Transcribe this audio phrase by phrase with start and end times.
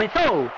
[0.00, 0.50] começou!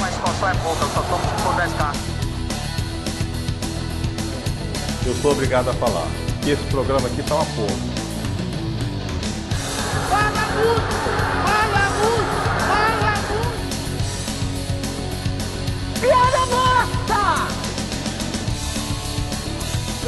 [0.00, 1.96] Mas só é pouca, eu só tomo se for 10k.
[5.06, 6.06] Eu sou obrigado a falar
[6.42, 7.76] que esse programa aqui tá uma porra.
[10.08, 11.07] Fala muito!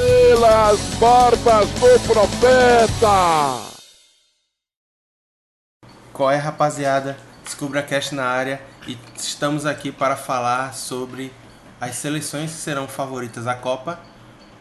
[0.00, 3.70] Pelas barbas do profeta!
[6.10, 7.18] Qual é, rapaziada?
[7.44, 11.30] Descubra Cast na área e estamos aqui para falar sobre
[11.78, 14.00] as seleções que serão favoritas à Copa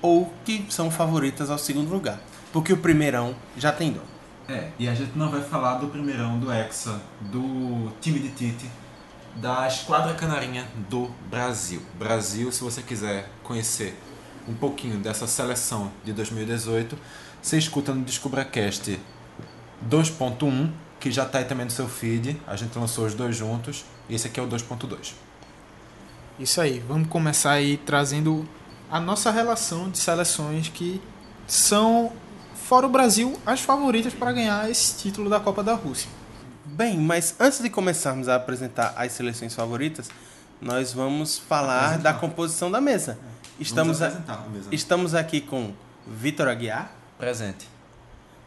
[0.01, 2.19] ou que são favoritas ao segundo lugar.
[2.51, 4.07] Porque o primeirão já tem dono.
[4.49, 8.69] É, e a gente não vai falar do primeirão do Hexa, do time de Tite,
[9.35, 11.81] da Esquadra Canarinha do Brasil.
[11.97, 13.97] Brasil, se você quiser conhecer
[14.49, 16.97] um pouquinho dessa seleção de 2018,
[17.41, 18.99] você escuta no DescubraCast
[19.87, 22.41] 2.1, que já está aí também no seu feed.
[22.47, 25.13] A gente lançou os dois juntos, e esse aqui é o 2.2.
[26.39, 28.47] Isso aí, vamos começar aí trazendo
[28.89, 30.99] a nossa relação de seleções que
[31.45, 32.11] são,
[32.55, 36.09] fora o Brasil, as favoritas para ganhar esse título da Copa da Rússia.
[36.65, 40.09] Bem, mas antes de começarmos a apresentar as seleções favoritas,
[40.61, 42.11] nós vamos falar Apresentar.
[42.13, 43.17] da composição da mesa.
[43.59, 44.69] Estamos, a- apresentar a mesa.
[44.71, 45.73] estamos aqui com
[46.07, 47.67] Vitor Aguiar, Presente.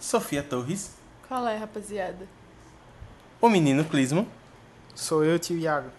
[0.01, 0.93] Sofia Torres,
[1.29, 2.27] Qual é, rapaziada?
[3.41, 4.27] o menino Clisman
[4.95, 5.91] Sou eu, tio Iago.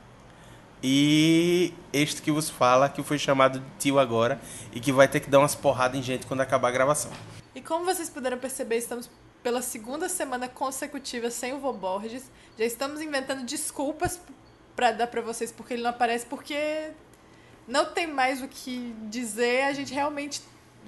[0.81, 4.39] e este que vos fala, que foi chamado de tio agora
[4.71, 7.11] e que vai ter que dar umas porradas em gente quando acabar a gravação.
[7.55, 9.09] E como vocês puderam perceber, estamos
[9.41, 12.23] pela segunda semana consecutiva sem o Vô Borges.
[12.57, 14.19] Já estamos inventando desculpas
[14.75, 16.91] pra dar pra vocês porque ele não aparece, porque
[17.67, 19.63] não tem mais o que dizer.
[19.65, 20.41] A gente realmente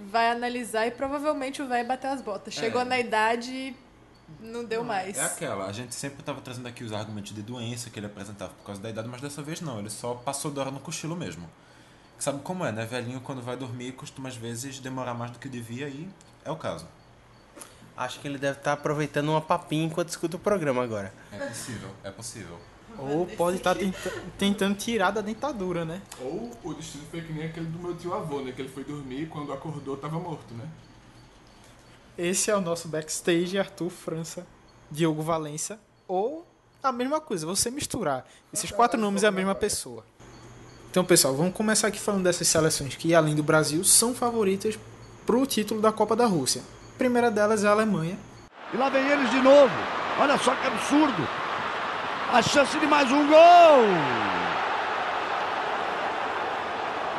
[0.09, 2.53] vai analisar e provavelmente o velho bateu as botas.
[2.53, 2.85] Chegou É.
[2.85, 3.75] na idade e
[4.39, 5.17] não deu mais.
[5.17, 8.51] É aquela, a gente sempre estava trazendo aqui os argumentos de doença que ele apresentava
[8.53, 11.15] por causa da idade, mas dessa vez não, ele só passou da hora no cochilo
[11.15, 11.49] mesmo.
[12.17, 12.85] Sabe como é, né?
[12.85, 16.07] Velhinho quando vai dormir costuma às vezes demorar mais do que devia e
[16.43, 16.87] é o caso.
[17.97, 21.13] Acho que ele deve estar aproveitando uma papinha enquanto escuta o programa agora.
[21.31, 22.57] É possível, é possível.
[22.99, 23.75] Ou pode estar
[24.37, 26.01] tentando tirar da dentadura, né?
[26.19, 28.51] Ou o destino foi que nem aquele do meu tio avô, né?
[28.51, 30.67] Que ele foi dormir e quando acordou tava morto, né?
[32.17, 34.47] Esse é o nosso backstage, Arthur França,
[34.89, 35.79] Diogo Valença.
[36.07, 36.45] Ou
[36.81, 38.25] a mesma coisa, você misturar.
[38.53, 40.05] Esses quatro nomes é a mesma pessoa.
[40.89, 44.79] Então, pessoal, vamos começar aqui falando dessas seleções que, além do Brasil, são favoritas
[45.25, 46.61] para o título da Copa da Rússia.
[46.93, 48.17] A primeira delas é a Alemanha.
[48.73, 49.73] E lá vem eles de novo.
[50.19, 51.27] Olha só que absurdo.
[52.31, 53.85] A chance de mais um gol.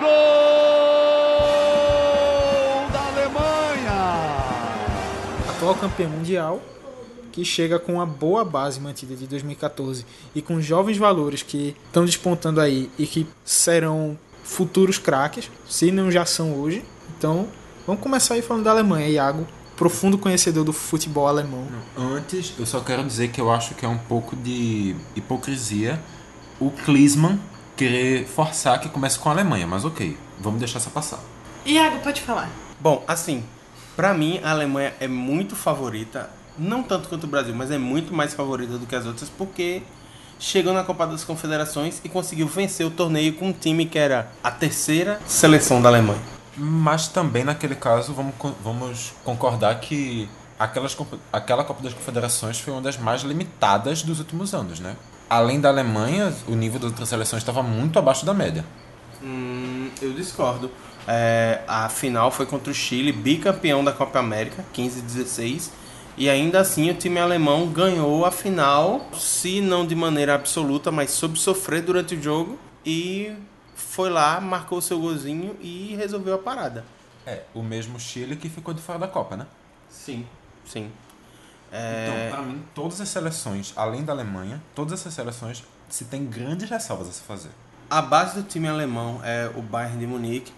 [0.01, 0.09] Gol
[2.93, 4.37] da Alemanha.
[5.49, 6.61] atual campeã mundial,
[7.33, 12.05] que chega com uma boa base mantida de 2014 e com jovens valores que estão
[12.05, 16.85] despontando aí e que serão futuros craques, se não já são hoje.
[17.17, 17.47] Então,
[17.87, 21.67] vamos começar aí falando da Alemanha, Iago, profundo conhecedor do futebol alemão.
[21.97, 26.01] Antes, eu só quero dizer que eu acho que é um pouco de hipocrisia
[26.59, 27.39] o Klinsmann
[27.77, 31.21] querer forçar que comece com a Alemanha, mas ok, vamos deixar essa passar.
[31.65, 32.51] Iago, pode falar.
[32.81, 33.45] Bom, assim,
[33.95, 38.15] pra mim a Alemanha é muito favorita, não tanto quanto o Brasil, mas é muito
[38.15, 39.83] mais favorita do que as outras porque
[40.39, 44.31] chegou na Copa das Confederações e conseguiu vencer o torneio com um time que era
[44.43, 46.36] a terceira seleção da Alemanha.
[46.57, 50.29] Mas também naquele caso vamos, vamos concordar que
[50.59, 50.97] aquelas,
[51.33, 54.97] aquela Copa das Confederações foi uma das mais limitadas dos últimos anos, né?
[55.29, 58.65] Além da Alemanha, o nível das outras seleções estava muito abaixo da média.
[59.23, 60.71] Hum, eu discordo.
[61.07, 65.73] É, a final foi contra o Chile, bicampeão da Copa América, 15 e 16.
[66.17, 71.11] E ainda assim o time alemão ganhou a final, se não de maneira absoluta, mas
[71.11, 72.59] sob sofrer durante o jogo.
[72.85, 73.33] E
[73.77, 76.85] foi lá, marcou seu golzinho e resolveu a parada.
[77.27, 79.47] É, o mesmo Chile que ficou de fora da Copa, né?
[79.89, 80.27] Sim,
[80.65, 80.91] sim.
[81.69, 86.69] Então, pra mim, todas as seleções, além da Alemanha, todas essas seleções se tem grandes
[86.69, 87.51] ressalvas a se fazer.
[87.91, 90.53] A base do time alemão é o Bayern de Munique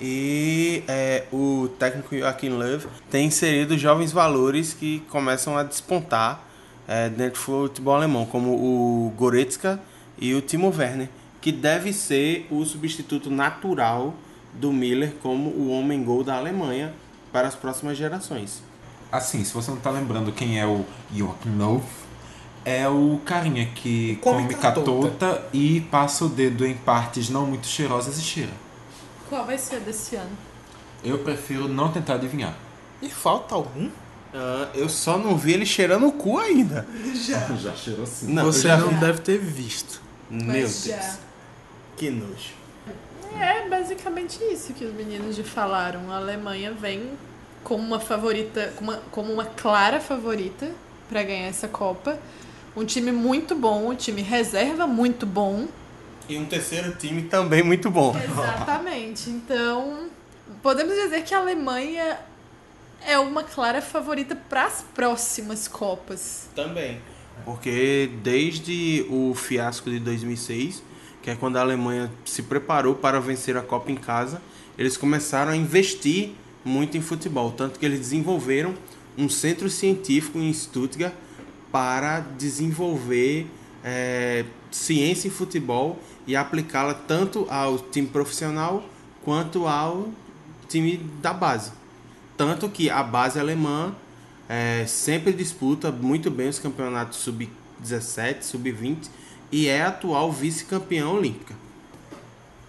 [0.00, 6.42] e é, o técnico Joachim Löw tem inserido jovens valores que começam a despontar
[6.86, 9.80] é, dentro do futebol alemão, como o Goretzka
[10.18, 11.08] e o Timo Werner,
[11.42, 14.14] que deve ser o substituto natural
[14.54, 16.94] do Miller como o homem gol da Alemanha
[17.30, 18.62] para as próximas gerações.
[19.10, 20.84] Assim, se você não tá lembrando quem é o
[21.14, 21.82] Joachim Löw,
[22.64, 24.80] é o carinha que Come come catota.
[24.90, 28.52] catota e passa o dedo em partes não muito cheirosas e cheira.
[29.28, 30.30] Qual vai ser desse ano?
[31.02, 32.54] Eu prefiro não tentar adivinhar.
[33.02, 33.90] E falta algum?
[34.32, 36.86] Ah, eu só não vi ele cheirando o cu ainda.
[37.14, 37.40] Já.
[37.56, 38.32] Já cheirou sim.
[38.32, 38.94] Não, Você já não vi.
[38.96, 40.00] deve ter visto.
[40.30, 40.84] Meu Mas Deus.
[40.84, 41.14] já.
[41.96, 42.62] Que nojo.
[43.38, 46.10] É basicamente isso que os meninos já falaram.
[46.10, 47.10] A Alemanha vem
[47.64, 50.70] como uma favorita, como uma, como uma clara favorita
[51.08, 52.18] para ganhar essa Copa.
[52.76, 55.68] Um time muito bom, um time reserva muito bom.
[56.28, 58.16] E um terceiro time também muito bom.
[58.16, 59.28] Exatamente.
[59.28, 60.08] Então,
[60.62, 62.18] podemos dizer que a Alemanha
[63.06, 66.48] é uma clara favorita para as próximas Copas.
[66.54, 67.00] Também.
[67.44, 70.82] Porque desde o fiasco de 2006,
[71.22, 74.42] que é quando a Alemanha se preparou para vencer a Copa em casa,
[74.76, 76.32] eles começaram a investir
[76.64, 77.52] muito em futebol.
[77.52, 78.74] Tanto que eles desenvolveram
[79.16, 81.14] um centro científico em Stuttgart
[81.70, 83.46] para desenvolver
[83.84, 88.84] eh, ciência em futebol e aplicá-la tanto ao time profissional
[89.24, 90.08] quanto ao
[90.68, 91.72] time da base.
[92.36, 93.94] Tanto que a base alemã
[94.48, 99.08] é, sempre disputa muito bem os campeonatos sub-17, sub-20
[99.52, 101.54] e é a atual vice-campeã olímpica.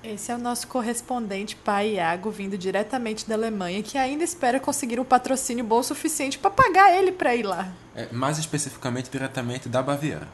[0.03, 4.99] Esse é o nosso correspondente pai Iago, vindo diretamente da Alemanha, que ainda espera conseguir
[4.99, 7.71] um patrocínio bom o suficiente para pagar ele para ir lá.
[7.95, 10.27] É, mais especificamente, diretamente da Baviera.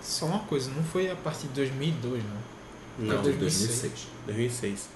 [0.00, 3.06] Só uma coisa, não foi a partir de 2002, não.
[3.06, 4.06] Não, Foi 2006.
[4.26, 4.88] 2006.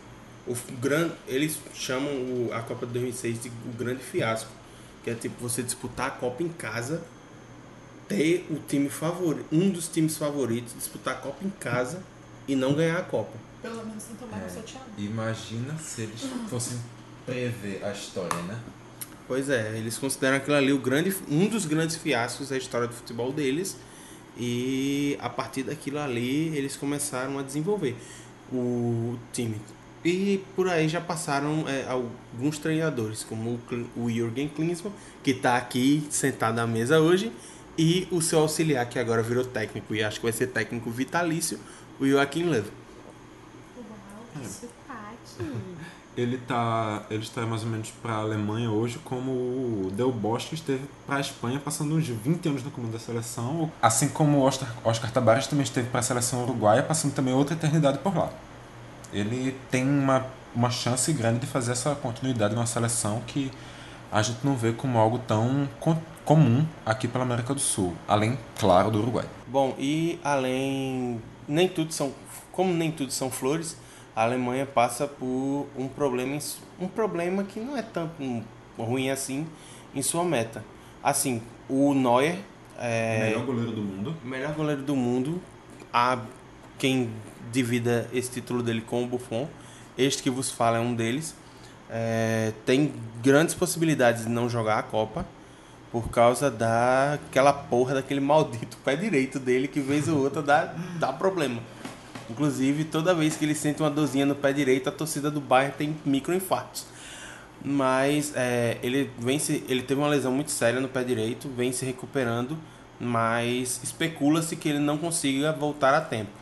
[0.46, 4.50] O f- gran, eles chamam o- a Copa de 2006 de o grande fiasco,
[5.02, 7.02] que é tipo você disputar a Copa em casa,
[8.08, 12.02] ter o time favorito, um dos times favoritos disputar a Copa em casa
[12.46, 13.32] e não ganhar a Copa.
[13.62, 14.48] Pelo menos não tomar É.
[14.48, 14.84] sorteado.
[14.98, 16.20] Imagina se eles
[16.50, 16.78] fossem
[17.24, 18.58] prever a história, né?
[19.26, 22.92] Pois é, eles consideram aquilo ali o grande, um dos grandes fiascos da história do
[22.92, 23.76] futebol deles.
[24.36, 27.96] E a partir daquilo ali eles começaram a desenvolver
[28.52, 29.60] o time.
[30.04, 33.58] E por aí já passaram é, alguns treinadores, como
[33.96, 34.92] o, o Jürgen Klinsmann,
[35.22, 37.32] que está aqui sentado à mesa hoje,
[37.76, 41.58] e o seu auxiliar, que agora virou técnico, e acho que vai ser técnico vitalício,
[42.00, 42.64] o Joachim Löw.
[46.16, 50.54] Ele tá, ele está mais ou menos para a Alemanha hoje como o Del Bosque
[50.54, 54.42] esteve para a Espanha, passando uns 20 anos no comando da seleção, assim como o
[54.42, 58.30] Oscar, Oscar Tabares também esteve para a seleção uruguaia, passando também outra eternidade por lá.
[59.12, 60.24] Ele tem uma,
[60.54, 63.50] uma chance grande de fazer essa continuidade numa seleção que
[64.12, 65.68] a gente não vê como algo tão
[66.24, 69.26] comum aqui pela América do Sul, além, claro, do Uruguai.
[69.46, 71.20] Bom, e além.
[71.46, 72.12] Nem tudo são.
[72.50, 73.76] Como nem tudo são flores,
[74.14, 76.38] a Alemanha passa por um problema,
[76.80, 78.42] um problema que não é tanto
[78.78, 79.46] ruim assim
[79.94, 80.64] em sua meta.
[81.02, 82.38] Assim, o Neuer
[82.78, 84.16] é Melhor goleiro do mundo.
[84.24, 85.42] melhor goleiro do mundo.
[85.92, 86.18] Há
[86.78, 87.10] quem
[87.52, 89.48] divida esse título dele com o Buffon.
[89.98, 91.36] Este que vos fala é um deles.
[91.90, 92.92] É, tem
[93.22, 95.26] grandes possibilidades de não jogar a Copa
[95.94, 101.12] por causa daquela porra daquele maldito pé direito dele que vez ou outra dá, dá
[101.12, 101.62] problema.
[102.28, 105.72] Inclusive, toda vez que ele sente uma dorzinha no pé direito, a torcida do Bayern
[105.78, 106.84] tem microinfartos.
[107.64, 111.70] Mas é, ele, vem se, ele teve uma lesão muito séria no pé direito, vem
[111.70, 112.58] se recuperando,
[112.98, 116.32] mas especula-se que ele não consiga voltar a tempo.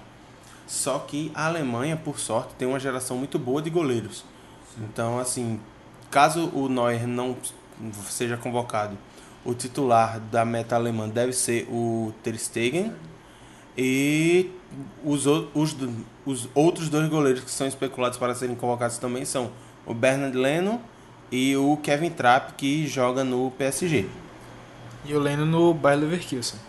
[0.67, 4.25] Só que a Alemanha, por sorte, tem uma geração muito boa de goleiros.
[4.79, 5.61] Então, assim,
[6.11, 7.37] caso o Neuer não
[8.09, 8.97] seja convocado,
[9.45, 12.93] o titular da meta alemã deve ser o Ter Stegen
[13.77, 14.51] e
[15.05, 19.51] os, os, do- os outros dois goleiros que são especulados para serem convocados também são
[19.87, 20.81] o Bernard Leno
[21.31, 24.07] e o Kevin Trapp, que joga no PSG.
[25.05, 26.61] E o Leno no Bayer Leverkusen.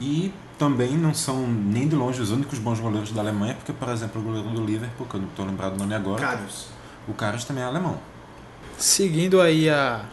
[0.00, 3.88] E também não são nem de longe os únicos bons goleiros da Alemanha, porque, por
[3.88, 6.66] exemplo, o goleiro do Liverpool, que eu não estou lembrado o nome agora, Caros.
[7.08, 7.96] o Caras também é alemão.
[8.76, 10.04] Seguindo aí a,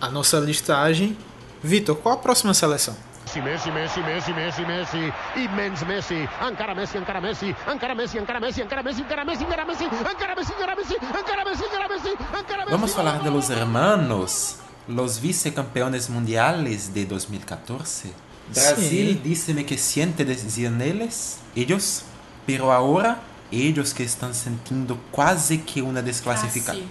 [0.00, 1.16] a nossa listagem.
[1.62, 2.94] Vitor, qual a próxima seleção?
[3.42, 8.62] Messi, Messi, Messi, Messi, Messi, immens Messi, encara Messi, encara Messi, encara Messi, encara Messi,
[8.62, 12.58] encara Messi, encara Messi, encara Messi, encara Messi, encara Messi, encara Messi, encara Messi, encara
[12.64, 12.70] Messi.
[12.70, 14.56] Vamos falar de los hermanos,
[14.88, 18.12] los vicecampeones mundiales de 2014.
[18.54, 22.04] Brasil dice que siente decían ellos, ellos,
[22.46, 26.88] pero ahora ellos que están sintiendo quase que una desclasificación,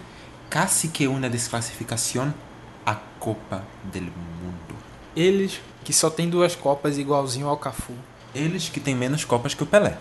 [0.49, 0.87] Casi.
[0.87, 2.46] casi que una desclasificación a
[3.19, 4.75] Copa del Mundo.
[5.15, 7.93] Eles que só tem duas copas igualzinho ao Cafu.
[8.35, 9.97] Eles que têm menos copas que o Pelé.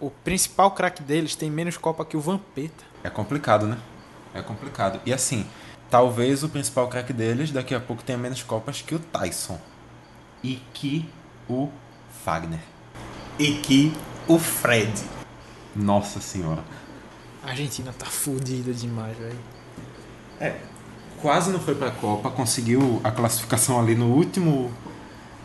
[0.00, 2.84] O principal craque deles tem menos copa que o Vampeta.
[3.02, 3.78] É complicado, né?
[4.34, 5.00] É complicado.
[5.06, 5.46] E assim,
[5.90, 9.58] talvez o principal craque deles daqui a pouco tenha menos copas que o Tyson.
[10.42, 11.08] E que
[11.48, 11.68] o
[12.24, 12.60] Fagner.
[13.38, 13.92] E que
[14.26, 14.92] o Fred.
[15.74, 16.62] Nossa senhora.
[17.42, 19.38] A Argentina tá fodida demais, velho.
[21.20, 24.72] Quase não foi pra Copa, conseguiu a classificação ali no último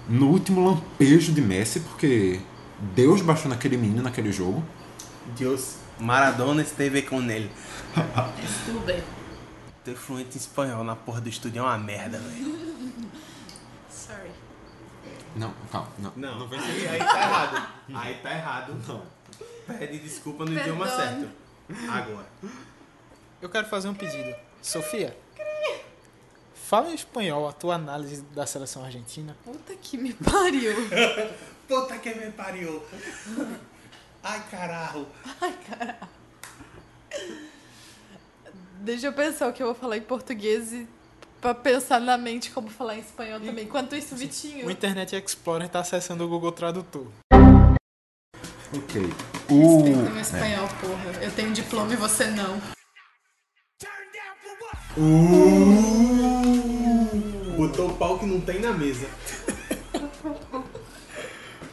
[0.07, 2.39] no último lampejo de Messi, porque
[2.93, 4.63] Deus baixou naquele menino naquele jogo.
[5.37, 7.49] Deus, Maradona esteve com ele.
[8.43, 9.03] Estube.
[9.83, 12.73] Ter fluente em espanhol na porra do estúdio é uma merda, velho.
[13.89, 14.31] Sorry.
[15.35, 16.11] Não, calma, não.
[16.15, 17.67] Não, não vem aí, aí tá errado.
[17.93, 18.75] Aí tá errado.
[18.87, 19.01] Não.
[19.67, 21.09] Pede desculpa no idioma Perdone.
[21.09, 21.89] certo.
[21.89, 22.27] Agora.
[23.41, 24.33] Eu quero fazer um pedido.
[24.61, 25.17] Sofia,
[26.73, 29.37] fala em espanhol a tua análise da seleção argentina.
[29.45, 30.73] Puta que me pariu.
[31.69, 32.81] Puta que me pariu.
[34.23, 35.07] Ai, caralho.
[35.39, 36.09] Ai, caralho.
[38.79, 40.87] Deixa eu pensar o que eu vou falar em português e
[41.39, 43.65] pra pensar na mente como falar em espanhol também.
[43.65, 44.65] Enquanto isso, Vitinho.
[44.65, 47.05] O Internet Explorer tá acessando o Google Tradutor.
[48.75, 48.99] Ok.
[49.47, 49.83] O.
[49.83, 51.23] Respeita meu espanhol, porra.
[51.23, 52.59] Eu tenho diploma e você não.
[57.63, 59.07] Botou o pau que não tem na mesa.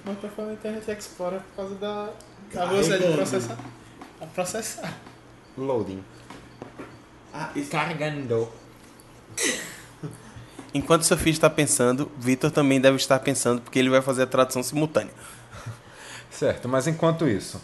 [0.04, 2.10] Mas tô falando Internet Explorer por causa da,
[2.54, 3.58] da velocidade de processar.
[4.20, 4.96] A processar.
[5.58, 6.04] Loading.
[7.34, 8.48] Ah, isso- Carregando.
[10.72, 14.62] Enquanto Sofia está pensando, Vitor também deve estar pensando, porque ele vai fazer a tradução
[14.62, 15.12] simultânea.
[16.30, 17.60] Certo, mas enquanto isso,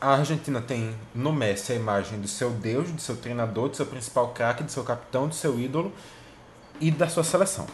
[0.00, 3.86] a Argentina tem no Messi a imagem do seu deus, do seu treinador, do seu
[3.86, 5.92] principal craque, do seu capitão, do seu ídolo
[6.80, 7.66] e da sua seleção.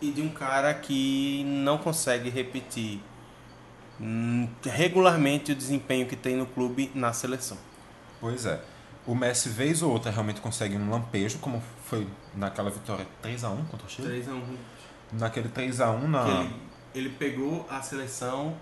[0.00, 3.00] E de um cara que não consegue repetir
[4.00, 7.56] hum, regularmente o desempenho que tem no clube na seleção.
[8.20, 8.60] Pois é.
[9.06, 13.86] O Messi, vez ou outra, realmente consegue um lampejo, como foi naquela vitória 3x1 contra
[13.86, 14.08] o Chile.
[14.08, 14.56] 3 a 1
[15.12, 16.28] Naquele 3x1 na.
[16.28, 16.54] Ele,
[16.94, 18.56] ele pegou a seleção,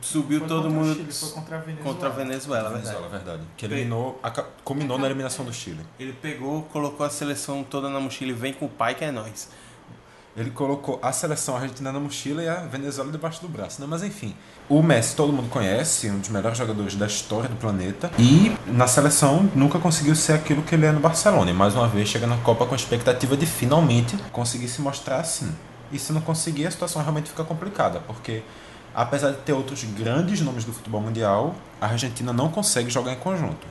[0.00, 1.92] subiu Foi todo contra o mundo Chile, foi contra a Venezuela.
[1.92, 2.86] contra a Venezuela, verdade.
[2.86, 3.42] Venezuela, verdade.
[3.56, 5.80] Que eliminou, aca- culminou na eliminação do Chile.
[5.98, 9.10] Ele pegou, colocou a seleção toda na mochila e vem com o pai que é
[9.10, 9.48] nós.
[10.36, 13.86] Ele colocou a seleção argentina na mochila e a Venezuela debaixo do braço, né?
[13.90, 14.34] Mas enfim,
[14.68, 18.10] o Messi todo mundo conhece, um dos melhores jogadores da história do planeta.
[18.16, 21.50] E na seleção nunca conseguiu ser aquilo que ele é no Barcelona.
[21.50, 25.16] E mais uma vez chega na Copa com a expectativa de finalmente conseguir se mostrar
[25.18, 25.52] assim.
[25.90, 28.42] E se não conseguir, a situação realmente fica complicada, porque
[28.94, 33.16] apesar de ter outros grandes nomes do futebol mundial, a Argentina não consegue jogar em
[33.16, 33.66] conjunto.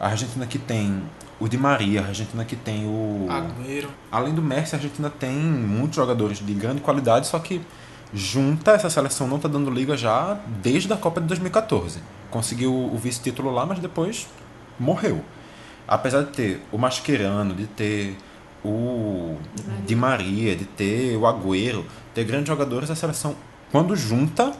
[0.00, 1.02] A Argentina que tem
[1.40, 3.88] o Di Maria, a Argentina que tem o Agüero.
[4.10, 7.60] Além do Messi, a Argentina tem muitos jogadores de grande qualidade, só que
[8.12, 12.00] junta essa seleção não tá dando liga já desde a Copa de 2014.
[12.30, 14.28] Conseguiu o vice-título lá, mas depois
[14.78, 15.24] morreu.
[15.86, 18.16] Apesar de ter o Mascherano, de ter
[18.64, 19.36] o
[19.86, 21.84] Di Maria, de ter o Agüero,
[22.14, 23.34] ter grandes jogadores, a seleção
[23.70, 24.52] quando junta,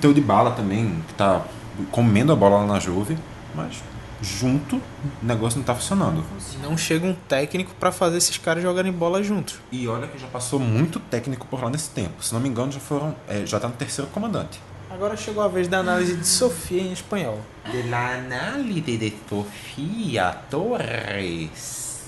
[0.00, 1.42] tem o Dybala também, que tá
[1.90, 3.16] comendo a bola lá na Juve,
[3.54, 3.82] mas
[4.20, 4.82] junto o
[5.22, 6.24] negócio não tá funcionando.
[6.54, 9.58] E não chega um técnico pra fazer esses caras jogarem bola juntos.
[9.70, 12.22] E olha que já passou muito técnico por lá nesse tempo.
[12.22, 13.14] Se não me engano, já foram.
[13.28, 14.60] é, já tá no terceiro comandante.
[14.90, 17.40] Agora chegou a vez da análise de Sofia em espanhol.
[17.70, 22.02] De la análise de Sofia Torres.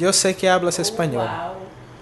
[0.00, 1.28] Eu sei que hablas espanhol.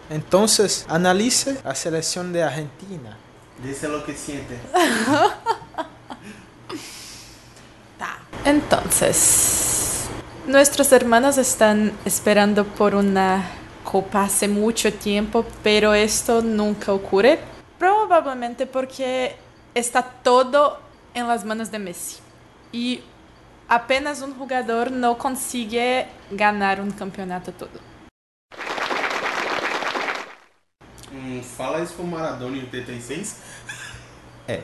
[0.09, 3.19] Entonces, analice a selección de Argentina.
[3.63, 4.59] Dice lo que siente.
[8.45, 10.07] Entonces,
[10.49, 13.45] nuestros hermanos están esperando por una
[13.85, 17.39] copa hace mucho tiempo, pero esto nunca ocurre.
[17.79, 19.37] Probablemente porque
[19.75, 20.81] está todo
[21.15, 22.17] en las manos de Messi.
[22.73, 23.01] Y
[23.69, 27.92] apenas un jugador no consigue ganar un campeonato todo.
[31.13, 33.37] Hum, fala isso pro Maradona em 86.
[34.49, 34.63] É.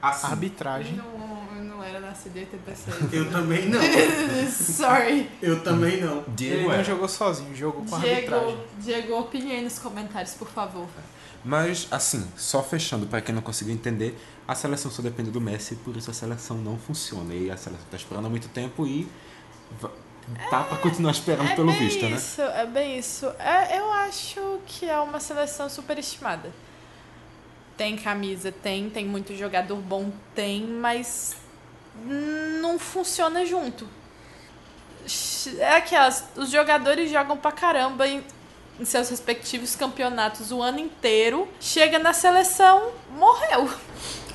[0.00, 0.96] Assim, Arbitragem.
[0.96, 2.96] Não, não era nascido em 86.
[3.12, 3.80] Eu também não.
[4.50, 5.30] Sorry.
[5.40, 6.18] Eu também não.
[6.18, 6.84] Ele Diego não é.
[6.84, 8.56] jogou sozinho, jogou com arbitragem.
[8.80, 10.86] Diego, Diego, opinião aí nos comentários, por favor.
[11.44, 15.74] Mas, assim, só fechando, pra quem não conseguiu entender, a seleção só depende do Messi,
[15.76, 17.34] por isso a seleção não funciona.
[17.34, 19.08] E a seleção tá esperando há muito tempo e.
[20.28, 22.16] va- Tá pra continuar esperando É pelo bem visto, né?
[22.16, 23.26] isso, é bem isso.
[23.38, 26.50] É, eu acho que é uma seleção superestimada.
[27.76, 31.36] Tem camisa, tem, tem muito jogador bom, tem, mas
[32.60, 33.88] não funciona junto.
[35.58, 38.22] É aquelas, os jogadores jogam pra caramba em,
[38.78, 43.68] em seus respectivos campeonatos o ano inteiro, chega na seleção, morreu.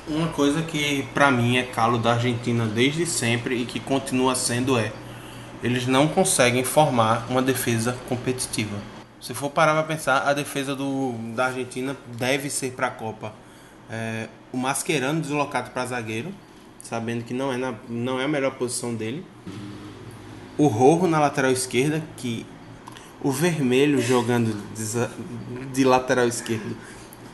[0.06, 4.78] Uma coisa que pra mim é calo da Argentina desde sempre e que continua sendo
[4.78, 4.92] é
[5.62, 8.76] eles não conseguem formar uma defesa competitiva.
[9.20, 13.34] Se for parar pra pensar, a defesa do, da Argentina deve ser pra Copa.
[13.90, 16.32] É, o Mascherano deslocado pra zagueiro,
[16.80, 19.24] sabendo que não é, na, não é a melhor posição dele.
[20.56, 22.46] O Rojo na lateral esquerda, que
[23.20, 26.76] o vermelho jogando de, de lateral esquerdo,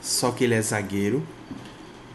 [0.01, 1.23] só que ele é zagueiro.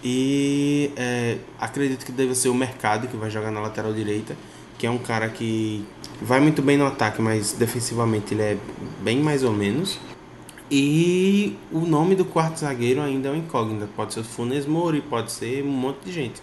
[0.03, 4.35] E é, acredito que deve ser o Mercado que vai jogar na lateral direita,
[4.77, 5.85] que é um cara que
[6.21, 8.57] vai muito bem no ataque, mas defensivamente ele é
[9.01, 9.99] bem mais ou menos.
[10.71, 13.89] E o nome do quarto zagueiro ainda é uma incógnita.
[13.95, 16.41] Pode ser o Funes Mori, pode ser um monte de gente.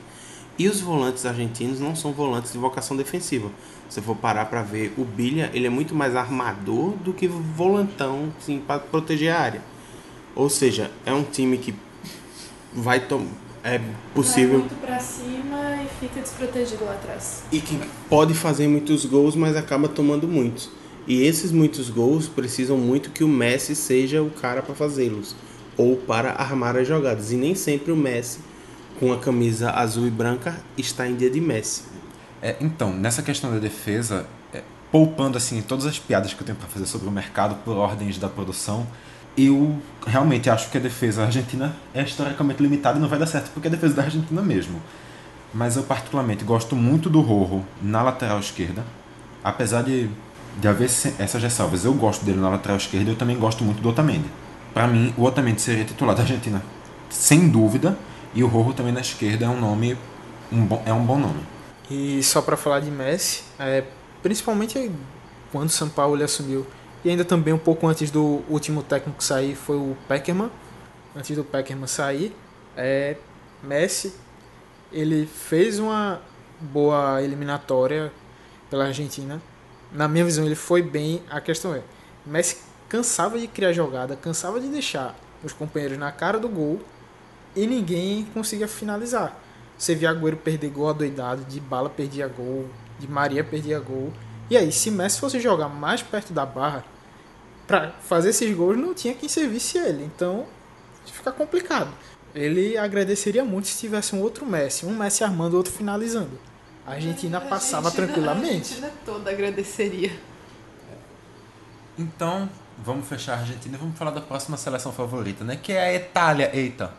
[0.59, 3.51] E os volantes argentinos não são volantes de vocação defensiva.
[3.89, 8.33] Se for parar para ver, o Bilha ele é muito mais armador do que volantão
[8.39, 9.63] assim, para proteger a área.
[10.35, 11.75] Ou seja, é um time que
[12.73, 13.46] vai tomar.
[13.69, 13.81] É
[14.15, 14.61] possível.
[14.61, 17.43] Vai muito pra cima e fica desprotegido lá atrás.
[17.51, 17.77] E que
[18.09, 20.71] pode fazer muitos gols, mas acaba tomando muitos.
[21.05, 25.35] E esses muitos gols precisam muito que o Messi seja o cara para fazê-los
[25.77, 27.33] ou para armar as jogadas.
[27.33, 28.39] E nem sempre o Messi,
[29.01, 31.83] com a camisa azul e branca, está em dia de Messi.
[32.41, 36.57] É, então, nessa questão da defesa, é, poupando assim todas as piadas que eu tenho
[36.57, 38.87] para fazer sobre o mercado por ordens da produção,
[39.37, 39.77] eu
[40.07, 43.69] realmente acho que a defesa argentina é historicamente limitada e não vai dar certo porque
[43.69, 44.81] é a defesa da Argentina mesmo.
[45.53, 48.85] Mas eu particularmente gosto muito do Rojo na lateral esquerda,
[49.43, 50.09] apesar de,
[50.61, 51.85] de haver essas ressalvas.
[51.85, 54.29] Eu gosto dele na lateral esquerda e eu também gosto muito do Otamendi.
[54.75, 56.63] Para mim, o Otamendi seria titular da Argentina,
[57.09, 57.97] sem dúvida,
[58.35, 59.97] e o Rojo também na esquerda é um nome
[60.53, 61.41] um bom, é um bom nome.
[61.91, 63.85] E só para falar de Messi, é,
[64.23, 64.91] principalmente
[65.53, 66.67] quando o São Paulo assumiu,
[67.05, 70.51] e ainda também um pouco antes do último técnico sair, foi o Peckerman.
[71.15, 72.35] Antes do Peckerman sair,
[72.77, 73.17] é,
[73.63, 74.13] Messi
[74.93, 76.21] ele fez uma
[76.61, 78.13] boa eliminatória
[78.71, 79.41] pela Argentina.
[79.93, 81.23] Na minha visão, ele foi bem.
[81.31, 81.83] A questão é,
[82.25, 86.81] Messi cansava de criar jogada, cansava de deixar os companheiros na cara do gol
[87.55, 89.41] e ninguém conseguia finalizar.
[89.77, 92.67] Você via Agüero perder gol adoidado, de bala perdia gol,
[92.99, 94.13] de Maria perdia gol.
[94.49, 96.85] E aí, se Messi fosse jogar mais perto da barra,
[97.67, 100.05] para fazer esses gols não tinha quem servisse ele.
[100.05, 100.47] Então,
[101.05, 101.91] fica complicado.
[102.35, 106.39] Ele agradeceria muito se tivesse um outro Messi, um Messi armando, outro finalizando.
[106.87, 108.73] A Argentina passava A Argentina- tranquilamente.
[108.75, 110.13] A Argentina toda agradeceria.
[111.99, 115.57] Então, vamos fechar a Argentina e vamos falar da próxima seleção favorita, né?
[115.61, 116.51] Que é a Itália.
[116.55, 116.93] Eita,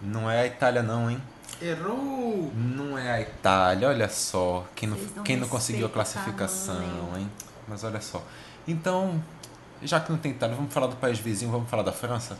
[0.00, 1.22] não é a Itália não, hein?
[1.62, 2.50] Errou!
[2.56, 4.66] Não é a Itália, olha só.
[4.74, 6.82] Quem não, não quem não conseguiu a classificação,
[7.16, 7.30] hein?
[7.68, 8.20] Mas olha só.
[8.66, 9.22] Então,
[9.80, 12.36] já que não tem Itália, vamos falar do país vizinho, vamos falar da França?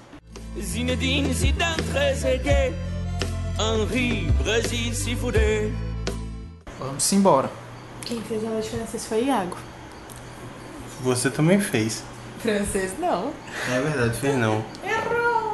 [0.60, 1.82] Zinedine Zidane
[2.24, 2.72] aidé.
[3.60, 5.70] Henri, Brasil se fuder.
[6.80, 7.48] Vamos embora.
[8.04, 9.56] Quem fez a francês foi Iago.
[11.02, 12.02] Você também fez.
[12.40, 13.32] Francês não.
[13.70, 14.64] É verdade, fez não.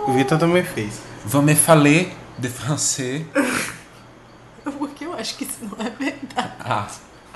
[0.06, 1.02] O Vitor também fez.
[1.26, 2.06] Vamos falar
[2.38, 3.26] de francês.
[4.78, 6.52] Porque eu acho que isso não é verdade.
[6.60, 6.86] Ah,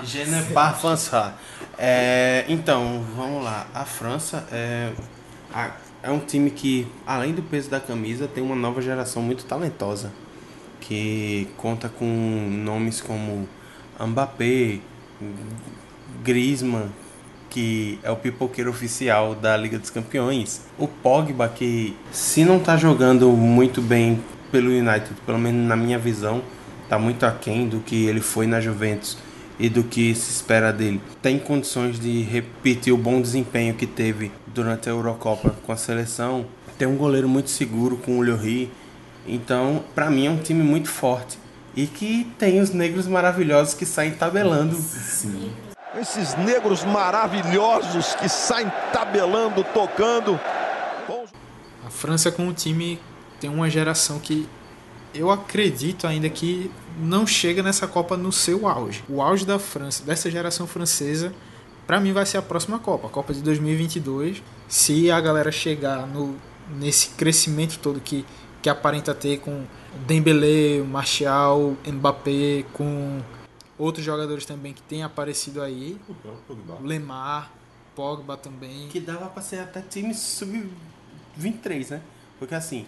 [0.03, 1.33] Je ne pas français.
[1.77, 3.65] É, então, vamos lá.
[3.73, 4.91] A França é,
[5.53, 5.71] a-
[6.03, 10.11] é um time que, além do peso da camisa, tem uma nova geração muito talentosa.
[10.81, 12.05] Que conta com
[12.63, 13.47] nomes como
[13.99, 14.79] Mbappé,
[16.23, 16.89] Griezmann,
[17.49, 20.61] que é o pipoqueiro oficial da Liga dos Campeões.
[20.77, 24.21] O Pogba, que se não tá jogando muito bem
[24.53, 26.43] pelo United, pelo menos na minha visão,
[26.87, 29.17] tá muito aquém do que ele foi na Juventus
[29.57, 31.01] e do que se espera dele.
[31.23, 36.45] Tem condições de repetir o bom desempenho que teve durante a Eurocopa com a seleção.
[36.77, 38.69] Tem um goleiro muito seguro com o Lloris.
[39.25, 41.39] Então, para mim é um time muito forte
[41.75, 44.77] e que tem os negros maravilhosos que saem tabelando.
[45.99, 50.39] Esses negros maravilhosos que saem tabelando, tocando.
[51.83, 52.99] A França com um time
[53.43, 54.47] tem uma geração que
[55.13, 59.03] eu acredito ainda que não chega nessa Copa no seu auge.
[59.09, 61.33] O auge da França, dessa geração francesa,
[61.85, 64.41] para mim vai ser a próxima Copa, a Copa de 2022.
[64.69, 66.37] Se a galera chegar no,
[66.79, 68.25] nesse crescimento todo que,
[68.61, 69.65] que aparenta ter com
[70.07, 73.21] Dembélé, Martial, Mbappé, com
[73.77, 75.99] outros jogadores também que têm aparecido aí,
[76.81, 77.51] Lemar,
[77.93, 78.87] Pogba também.
[78.87, 82.01] Que dava pra ser até time sub-23, né?
[82.39, 82.85] Porque assim,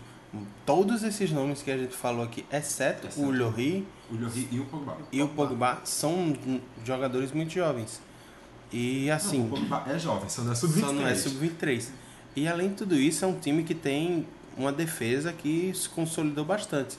[0.66, 4.66] todos esses nomes que a gente falou aqui, exceto o Lloris o Lloris e o
[4.66, 4.98] Pogba.
[5.12, 6.36] e o Pogba, são
[6.84, 8.02] jogadores muito jovens.
[8.72, 11.18] E assim, Não, o Pogba é jovem, só não é só não é sub-23.
[11.18, 11.90] sub-23.
[12.36, 16.44] E além de tudo isso, é um time que tem uma defesa que se consolidou
[16.46, 16.98] bastante.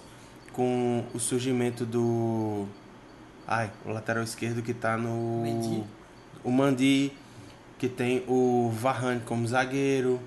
[0.53, 2.67] Com o surgimento do.
[3.47, 5.43] Ai, o lateral esquerdo que tá no.
[5.43, 5.85] Mendy.
[6.43, 7.13] O Mandi,
[7.79, 10.19] que tem o Varane como zagueiro,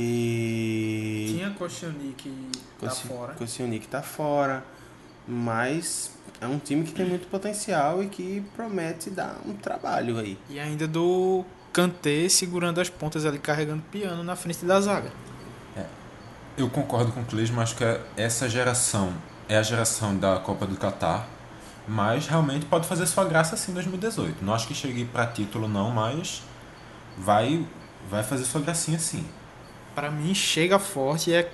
[0.00, 1.26] que.
[1.36, 2.30] Tinha Koscielny que
[2.80, 3.34] tá Kosci- fora.
[3.34, 4.64] Koscielny que tá fora.
[5.28, 10.36] Mas é um time que tem muito potencial e que promete dar um trabalho aí.
[10.48, 15.12] E ainda do Kanté segurando as pontas ali, carregando piano na frente da zaga.
[16.58, 19.14] Eu concordo com o Clisma, acho que é- essa geração
[19.48, 21.26] é a geração da Copa do Catar,
[21.88, 24.44] mas realmente pode fazer sua graça sim em 2018.
[24.44, 26.42] Não acho que chegue para título não, mas
[27.16, 27.64] vai
[28.10, 29.24] vai fazer sua gracinha sim.
[29.94, 31.52] Pra mim, chega forte é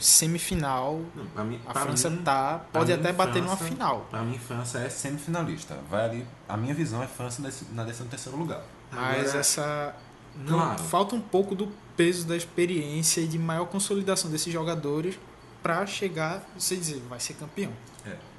[0.00, 1.00] semifinal.
[1.34, 4.06] Pra mim, a pra França mim- tá, pode até bater França- numa final.
[4.10, 5.76] Pra mim, França é semifinalista.
[5.90, 8.62] Vai ali, a minha visão é França nesse- na 13 terceiro lugar.
[8.90, 9.94] Mas Agora- essa.
[10.34, 10.82] Não, Claro.
[10.84, 15.18] Falta um pouco do peso da experiência e de maior consolidação desses jogadores
[15.62, 17.70] pra chegar você dizer, vai ser campeão.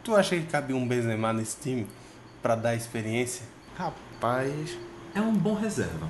[0.04, 1.88] Tu acha que cabe um Benzema nesse time
[2.42, 3.46] pra dar experiência?
[3.78, 4.78] Rapaz.
[5.16, 6.10] É um bom reserva.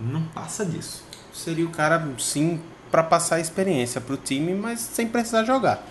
[0.00, 1.04] Não passa disso.
[1.32, 5.84] Seria o cara, sim, pra passar a experiência pro time, mas sem precisar jogar.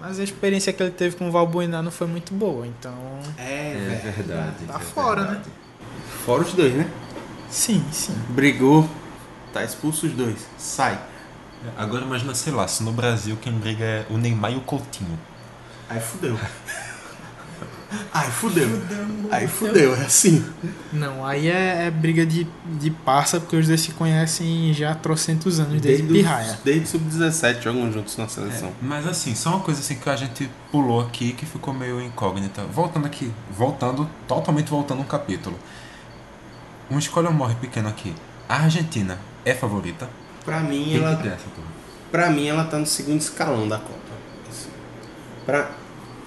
[0.00, 2.94] Mas a experiência que ele teve com o Valbuena não foi muito boa, então.
[3.38, 4.64] É, verdade.
[4.66, 5.42] Tá fora, né?
[6.24, 6.90] Fora os dois, né?
[7.48, 8.14] Sim, sim.
[8.30, 8.88] Brigou,
[9.52, 10.46] tá expulso os dois.
[10.58, 10.98] Sai.
[11.76, 15.18] Agora imagina, sei lá, se no Brasil quem briga é o Neymar e o Coutinho.
[15.88, 16.36] Aí fudeu.
[18.12, 18.68] Aí fudeu.
[19.30, 20.44] Aí fudeu, é assim.
[20.92, 22.46] Não, aí é, é briga de,
[22.78, 26.58] de parça, porque os dois se conhecem já há trocentos anos, desde, Desde, pirraia.
[26.64, 28.72] desde sub-17 jogam juntos na seleção.
[28.80, 32.62] Mas assim, só uma coisa assim que a gente pulou aqui que ficou meio incógnita.
[32.64, 35.58] Voltando aqui, voltando, totalmente voltando um capítulo.
[36.90, 38.14] Um escolha ou morre pequeno aqui.
[38.48, 40.08] A Argentina é favorita?
[40.44, 41.68] Pra mim, Tem ela, que ter essa porra.
[42.10, 43.98] pra mim, ela tá no segundo escalão da Copa.
[44.50, 44.68] Assim.
[45.46, 45.70] Pra,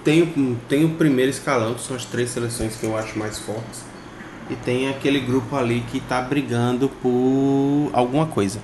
[0.06, 3.40] tem, o- tem o primeiro escalão, que são as três seleções que eu acho mais
[3.40, 3.84] fortes.
[4.48, 8.60] E tem aquele grupo ali que tá brigando por alguma coisa.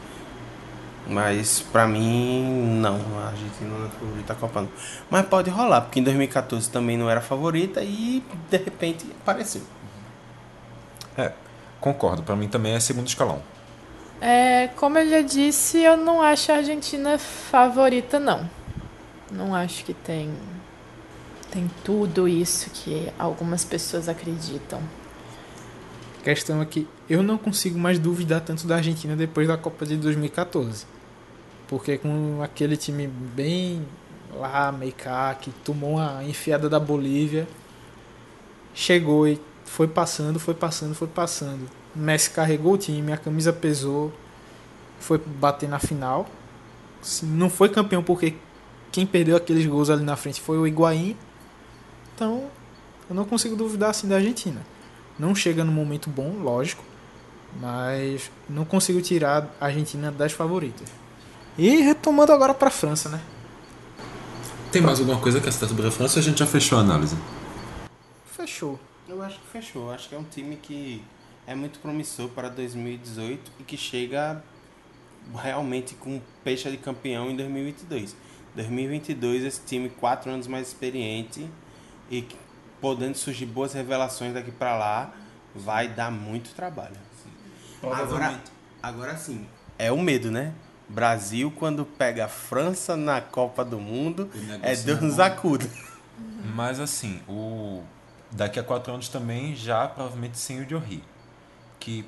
[1.08, 3.00] Mas pra mim, não.
[3.18, 4.68] A Argentina não é favorita da Copa, não.
[5.10, 9.62] Mas pode rolar, porque em 2014 também não era favorita e de repente apareceu.
[11.18, 11.32] É,
[11.80, 12.22] concordo.
[12.22, 13.42] Pra mim também é segundo escalão.
[14.20, 18.48] É, como eu já disse, eu não acho a Argentina favorita, não.
[19.32, 20.32] Não acho que tem,
[21.52, 24.82] tem tudo isso que algumas pessoas acreditam.
[26.20, 29.84] A questão é que eu não consigo mais duvidar tanto da Argentina depois da Copa
[29.84, 30.86] de 2014.
[31.68, 33.86] Porque com aquele time bem
[34.34, 37.46] lá, meio cá, que tomou uma enfiada da Bolívia,
[38.74, 41.68] chegou e foi passando, foi passando, foi passando.
[41.94, 44.12] Messi carregou o time, a camisa pesou,
[44.98, 46.26] foi bater na final.
[47.22, 48.36] Não foi campeão porque
[48.90, 51.16] quem perdeu aqueles gols ali na frente foi o Higuaín.
[52.14, 52.48] Então,
[53.08, 54.60] eu não consigo duvidar assim da Argentina.
[55.18, 56.84] Não chega no momento bom, lógico,
[57.60, 60.88] mas não consigo tirar a Argentina das favoritas.
[61.58, 63.20] E retomando agora para a França, né?
[64.70, 66.80] Tem mais alguma coisa que citar sobre a França ou a gente já fechou a
[66.80, 67.14] análise?
[68.24, 68.80] Fechou.
[69.06, 69.88] Eu acho que fechou.
[69.88, 71.04] Eu acho que é um time que
[71.46, 74.42] é muito promissor para 2018 e que chega
[75.34, 78.16] realmente com peixe de campeão em 2022.
[78.56, 81.48] 2022 esse time quatro anos mais experiente
[82.12, 82.28] e
[82.78, 85.14] podendo surgir boas revelações daqui para lá
[85.54, 86.94] vai dar muito trabalho.
[87.82, 88.40] Agora,
[88.82, 89.46] agora sim,
[89.78, 90.52] é o medo, né?
[90.88, 95.68] Brasil quando pega a França na Copa do Mundo é negócio Deus é nos acuda.
[96.54, 97.82] Mas assim, o
[98.30, 101.02] daqui a quatro anos também já provavelmente sem o Diorri.
[101.80, 102.04] Que,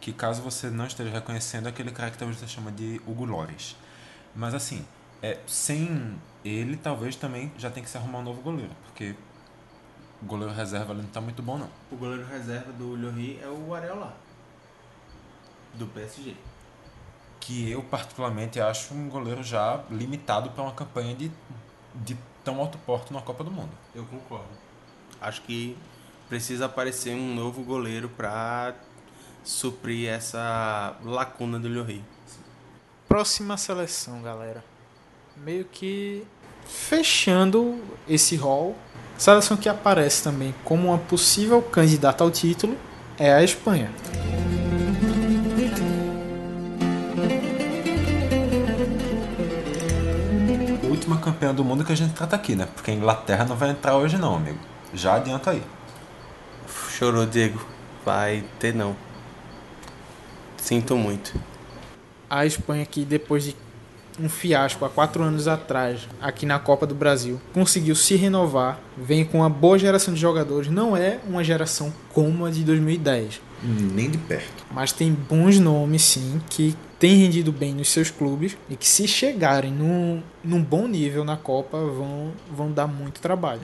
[0.00, 3.24] que caso você não esteja reconhecendo, é aquele cara que talvez você chama de Hugo
[3.24, 3.76] Lores.
[4.34, 4.84] Mas assim,
[5.22, 9.14] é, sem ele talvez também já tem que se arrumar um novo goleiro, porque
[10.22, 11.68] o goleiro reserva ali não tá muito bom não.
[11.90, 14.16] O goleiro reserva do Lloris é o Areola.
[15.74, 16.34] Do PSG.
[17.40, 21.30] Que eu particularmente acho um goleiro já limitado para uma campanha de,
[21.94, 23.70] de tão alto porte na Copa do Mundo.
[23.94, 24.48] Eu concordo.
[25.20, 25.76] Acho que
[26.28, 28.74] precisa aparecer um novo goleiro para
[29.44, 32.02] suprir essa lacuna do Lloris.
[33.08, 34.62] Próxima seleção, galera.
[35.44, 36.24] Meio que
[36.66, 38.76] fechando esse hall.
[39.16, 42.76] Seleção que aparece também como uma possível candidata ao título
[43.18, 43.90] é a Espanha.
[50.88, 52.68] Última campeã do mundo que a gente trata aqui, né?
[52.74, 54.58] Porque a Inglaterra não vai entrar hoje não, amigo.
[54.92, 55.62] Já adianta aí.
[56.90, 57.64] Chorou, Diego.
[58.04, 58.96] Vai ter não.
[60.56, 61.34] Sinto muito.
[62.28, 63.56] A Espanha que depois de
[64.20, 69.24] um fiasco há quatro anos atrás, aqui na Copa do Brasil, conseguiu se renovar, vem
[69.24, 70.70] com uma boa geração de jogadores.
[70.70, 74.64] Não é uma geração como a de 2010, Nem de perto.
[74.72, 79.06] mas tem bons nomes sim, que têm rendido bem nos seus clubes e que se
[79.06, 83.62] chegarem num, num bom nível na Copa vão, vão dar muito trabalho.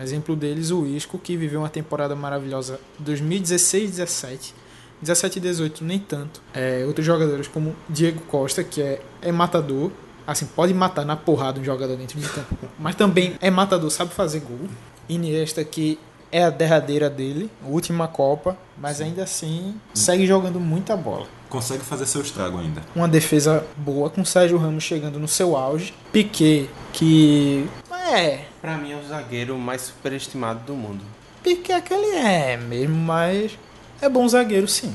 [0.00, 4.54] Exemplo deles, o Isco, que viveu uma temporada maravilhosa 2016-17,
[5.02, 6.42] 17 e 18 nem tanto.
[6.52, 9.90] É, outros jogadores como Diego Costa, que é, é matador,
[10.26, 14.12] assim, pode matar na porrada um jogador dentro de campo, mas também é matador, sabe
[14.12, 14.68] fazer gol.
[15.08, 15.98] Iniesta que
[16.30, 21.26] é a derradeira dele, última Copa, mas ainda assim segue jogando muita bola.
[21.48, 22.80] Consegue fazer seu estrago ainda.
[22.94, 25.92] Uma defesa boa com Sérgio Ramos chegando no seu auge.
[26.12, 27.68] Piquet, que
[28.12, 31.02] é, Pra mim é o zagueiro mais superestimado do mundo.
[31.42, 33.58] Piquet é que ele é mesmo, mas
[34.00, 34.94] é bom zagueiro sim.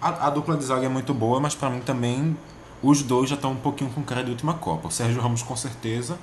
[0.00, 2.36] A, a dupla de zaga é muito boa, mas pra mim também
[2.82, 4.88] os dois já estão um pouquinho com cara de última Copa.
[4.88, 6.18] O Sérgio Ramos com certeza.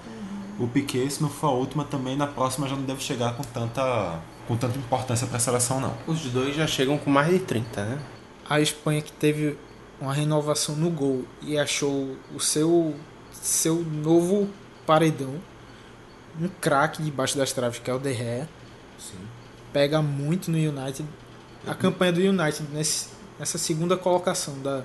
[0.59, 3.43] O Piquet, se não for a última, também na próxima já não deve chegar com
[3.43, 5.93] tanta, com tanta importância pra seleção, não.
[6.05, 7.99] Os dois já chegam com mais de 30, né?
[8.47, 9.57] A Espanha que teve
[9.99, 12.93] uma renovação no gol e achou o seu
[13.31, 14.47] seu novo
[14.85, 15.35] paredão,
[16.39, 18.47] um craque debaixo das traves que é o De Gea.
[19.71, 21.07] Pega muito no United.
[21.65, 23.07] A campanha do United nesse,
[23.39, 24.83] nessa segunda colocação da,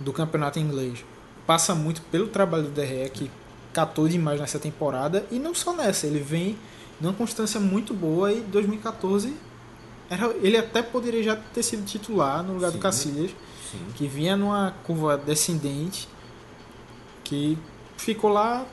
[0.00, 1.04] do campeonato inglês
[1.46, 3.30] passa muito pelo trabalho do De Gea que
[3.72, 6.58] catou demais nessa temporada e não só nessa, ele vem
[7.00, 9.34] numa constância muito boa e 2014
[10.08, 13.30] era, ele até poderia já ter sido titular no lugar do Sim, Cacilhas,
[13.70, 13.78] sim.
[13.94, 16.06] que vinha numa curva descendente,
[17.24, 17.56] que
[17.96, 18.66] ficou lá,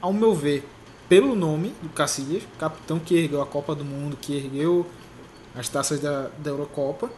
[0.00, 0.64] ao meu ver,
[1.08, 4.86] pelo nome do Cacilhas, capitão que ergueu a Copa do Mundo, que ergueu
[5.56, 7.10] as taças da, da Eurocopa,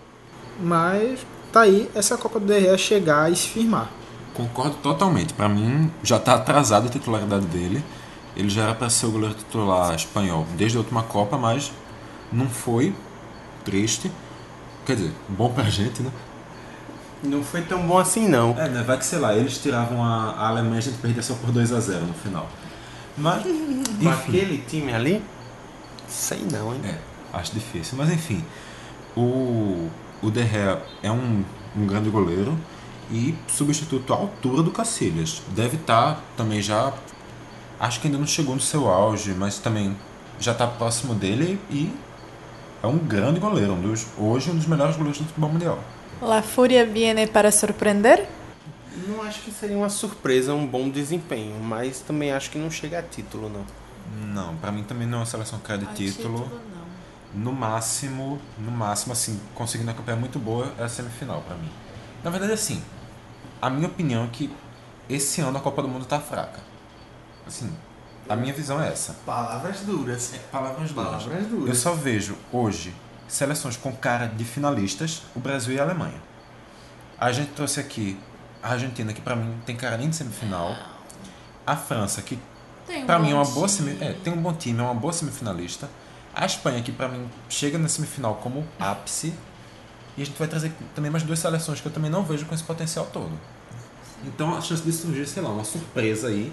[0.61, 1.21] mas
[1.53, 3.91] tá aí essa Copa do DRE chegar e se firmar.
[4.35, 5.33] Concordo totalmente.
[5.33, 7.83] Pra mim, já tá atrasada a titularidade dele.
[8.37, 11.73] Ele já era para ser o goleiro titular espanhol desde a última Copa, mas
[12.31, 12.95] não foi.
[13.65, 14.13] Triste.
[14.85, 16.11] Quer dizer, bom pra gente, né?
[17.23, 18.51] Não foi tão bom assim, não.
[18.59, 18.83] É, né?
[18.83, 21.51] Vai que, sei lá, eles tiravam a, a Alemanha e a gente perdia só por
[21.51, 22.47] 2 a 0 no final.
[23.17, 25.23] Mas, Com aquele time ali,
[26.07, 26.81] sei não, hein?
[26.85, 26.99] É,
[27.37, 27.97] acho difícil.
[27.97, 28.45] Mas enfim,
[29.17, 29.89] o,
[30.23, 31.45] o De Gea é um,
[31.77, 32.59] um grande goleiro
[33.11, 35.43] e substituto à altura do Cacilhas.
[35.49, 36.93] Deve estar também já.
[37.79, 39.97] Acho que ainda não chegou no seu auge, mas também
[40.41, 41.93] já está próximo dele e
[42.83, 43.73] é um grande goleiro.
[43.73, 45.79] Um dos, hoje, um dos melhores goleiros do futebol mundial.
[46.21, 48.27] La Fúria viene para surpreender?
[49.07, 52.99] Não acho que seria uma surpresa, um bom desempenho, mas também acho que não chega
[52.99, 53.65] a título, não.
[54.33, 56.51] Não, pra mim também não é uma seleção que é de título.
[57.35, 61.71] No máximo, no máximo, assim, conseguindo uma campanha muito boa é a semifinal pra mim.
[62.25, 62.83] Na verdade, assim,
[63.61, 64.55] a minha opinião é que
[65.09, 66.61] esse ano a Copa do Mundo tá fraca.
[67.47, 67.71] Assim,
[68.29, 69.15] a minha visão é essa.
[69.25, 70.35] Palavras duras.
[70.51, 71.23] palavras duras.
[71.23, 71.69] Palavras duras.
[71.69, 72.95] Eu só vejo hoje
[73.29, 76.21] seleções com cara de finalistas, o Brasil e a Alemanha.
[77.19, 78.19] A gente trouxe aqui
[78.63, 80.77] a Argentina, que pra mim tem cara nem de semifinal.
[81.67, 82.39] A França, que
[82.89, 85.13] um pra mim é uma boa semi, é, tem um bom time, é uma boa
[85.13, 85.89] semifinalista.
[86.37, 89.33] A Espanha, que pra mim chega na semifinal como ápice.
[90.19, 92.55] E a gente vai trazer também mais duas seleções que eu também não vejo com
[92.55, 93.33] esse potencial todo.
[94.25, 96.53] Então a chance de surgir, sei lá, uma surpresa aí,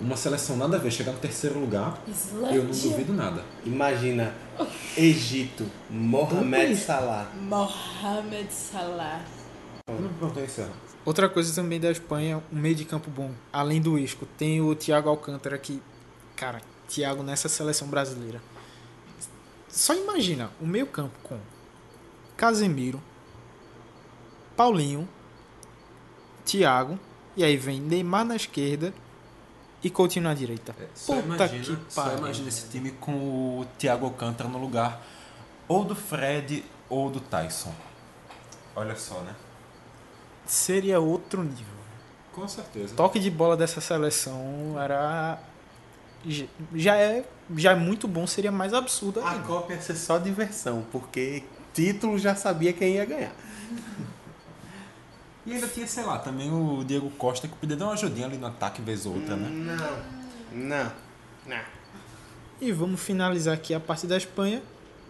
[0.00, 2.90] uma seleção nada a ver, chegar no terceiro lugar, eu não Islândia.
[2.90, 3.44] duvido nada.
[3.64, 4.34] Imagina,
[4.96, 7.28] Egito, Mohamed Salah.
[7.40, 9.20] Mohamed Salah.
[9.88, 10.66] É.
[11.04, 13.30] Outra coisa também da Espanha, um meio de campo bom.
[13.52, 15.82] Além do Isco, tem o Thiago Alcântara que,
[16.36, 18.40] cara, Thiago nessa seleção brasileira.
[19.72, 21.38] Só imagina o meio campo com
[22.36, 23.02] Casemiro,
[24.54, 25.08] Paulinho,
[26.44, 26.98] Thiago,
[27.34, 28.92] e aí vem Neymar na esquerda
[29.82, 30.76] e Coutinho na direita.
[30.94, 32.18] Só Puta imagina, que só pariu.
[32.18, 33.12] imagina esse time com
[33.60, 35.00] o Thiago Alcântara no lugar
[35.66, 37.74] ou do Fred ou do Tyson.
[38.76, 39.34] Olha só, né?
[40.44, 41.72] Seria outro nível.
[42.32, 42.94] Com certeza.
[42.94, 45.38] toque de bola dessa seleção era
[46.74, 47.24] já é
[47.56, 49.44] já é muito bom seria mais absurdo A ainda.
[49.44, 51.42] Copa ia ser só diversão, porque
[51.74, 53.32] título já sabia quem ia ganhar.
[55.44, 58.38] E ainda tinha, sei lá, também o Diego Costa que podia dar uma ajudinha ali
[58.38, 59.48] no ataque vez ou outra, né?
[59.48, 60.92] Não, não,
[61.46, 61.60] não.
[62.60, 64.62] e vamos finalizar aqui a parte da Espanha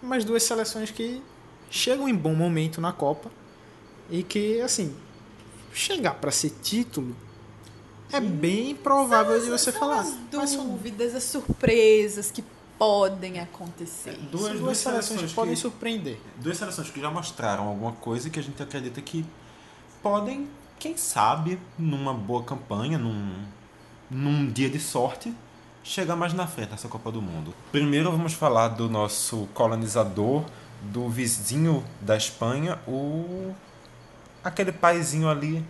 [0.03, 1.23] mais duas seleções que
[1.71, 3.31] chegam em bom momento na Copa
[4.11, 4.97] e que assim
[5.73, 7.15] chegar para ser título
[8.13, 12.45] é bem provável de você falar As mas são dúvidas, as surpresas que
[12.79, 14.19] podem acontecer.
[14.31, 18.43] duas, duas seleções que podem surpreender Duas seleções que já mostraram alguma coisa que a
[18.43, 19.25] gente acredita que
[20.03, 20.49] podem,
[20.79, 23.45] quem sabe, numa boa campanha, num,
[24.11, 25.33] num dia de sorte,
[25.85, 27.55] chegar mais na frente nessa Copa do Mundo.
[27.71, 30.45] Primeiro vamos falar do nosso colonizador,
[30.83, 33.55] do vizinho da Espanha, o
[34.43, 35.65] aquele paizinho ali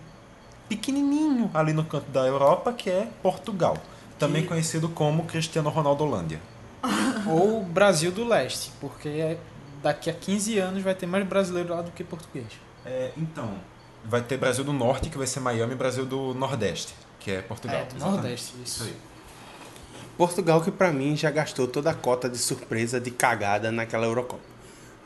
[0.76, 3.76] pequenininho ali no canto da Europa, que é Portugal,
[4.18, 6.40] também conhecido como Cristiano Ronaldo Holândia.
[7.28, 9.38] ou Brasil do Leste porque é
[9.82, 12.46] daqui a 15 anos vai ter mais brasileiro lá do que português.
[12.84, 13.54] É, então,
[14.04, 17.42] vai ter Brasil do Norte, que vai ser Miami, e Brasil do Nordeste, que é
[17.42, 17.76] Portugal.
[17.76, 18.22] É, do Exatamente.
[18.22, 18.84] Nordeste, isso.
[18.84, 18.96] aí.
[20.16, 24.42] Portugal que pra mim já gastou toda a cota de surpresa de cagada naquela Eurocopa.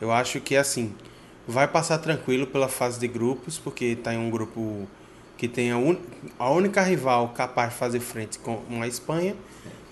[0.00, 0.94] Eu acho que assim,
[1.46, 4.86] vai passar tranquilo pela fase de grupos, porque tá em um grupo
[5.36, 5.96] que tem a, un...
[6.38, 9.36] a única rival capaz de fazer frente com a Espanha.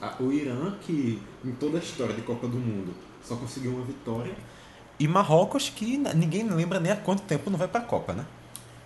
[0.00, 3.84] Ah, O Irã, que em toda a história de Copa do Mundo só conseguiu uma
[3.84, 4.34] vitória.
[4.98, 8.24] E Marrocos, que ninguém lembra nem há quanto tempo não vai pra Copa, né?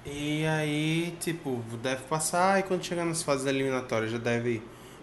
[0.07, 4.62] E aí, tipo, deve passar e quando chegar nas fases eliminatórias já deve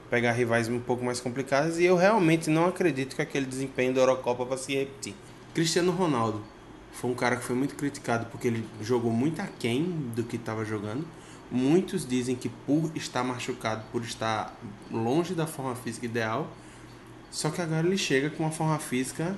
[0.10, 1.78] pegar rivais um pouco mais complicadas.
[1.78, 5.13] E eu realmente não acredito que aquele desempenho da Eurocopa vai se repetir.
[5.54, 6.41] Cristiano Ronaldo
[6.91, 9.84] foi um cara que foi muito criticado porque ele jogou muito aquém
[10.15, 11.06] do que estava jogando.
[11.51, 14.55] Muitos dizem que por estar machucado, por estar
[14.91, 16.47] longe da forma física ideal,
[17.29, 19.36] só que agora ele chega com uma forma física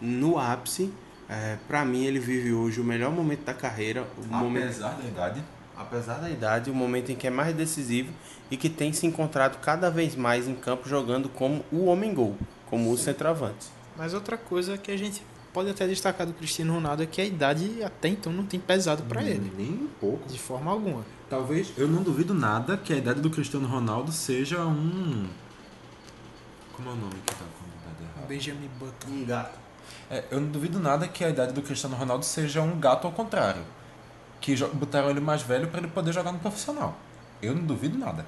[0.00, 0.92] no ápice.
[1.28, 4.06] É, para mim, ele vive hoje o melhor momento da carreira.
[4.18, 5.44] O momento, Apesar da idade.
[5.76, 8.12] apesar da idade, o momento em que é mais decisivo
[8.50, 12.36] e que tem se encontrado cada vez mais em campo jogando como o homem-gol,
[12.68, 13.68] como o centroavante.
[13.96, 15.22] Mas outra coisa que a gente
[15.52, 19.02] pode até destacar do Cristiano Ronaldo é que a idade até então não tem pesado
[19.04, 19.52] pra ele.
[19.56, 20.28] Nem um pouco.
[20.28, 21.04] De forma alguma.
[21.28, 25.28] Talvez, eu não duvido nada que a idade do Cristiano Ronaldo seja um.
[26.72, 28.26] Como é o nome que tá com a idade errada?
[28.26, 29.08] Benjamin Button.
[29.08, 29.58] Um gato.
[30.10, 33.12] É, eu não duvido nada que a idade do Cristiano Ronaldo seja um gato ao
[33.12, 33.62] contrário.
[34.40, 36.96] Que botaram ele mais velho para ele poder jogar no profissional.
[37.40, 38.26] Eu não duvido nada.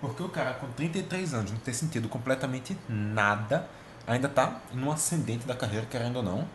[0.00, 3.68] Porque o cara com 33 anos não ter sentido completamente nada,
[4.06, 6.48] ainda tá num ascendente da carreira, querendo ou não,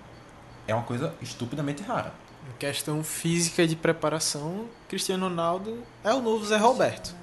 [0.67, 2.13] é uma coisa estupidamente rara.
[2.49, 7.13] Em questão física de preparação, Cristiano Ronaldo é o novo Zé Roberto.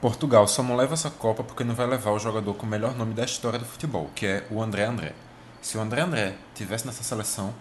[0.00, 2.94] Portugal só não leva essa Copa porque não vai levar o jogador com o melhor
[2.94, 5.14] nome da história do futebol, que é o André André.
[5.62, 7.54] Se o André André tivesse nessa seleção,